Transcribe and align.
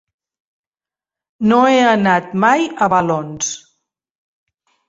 No 1.51 1.59
he 1.73 1.77
anat 1.91 2.33
mai 2.45 2.67
a 2.87 2.91
Balones. 2.97 3.55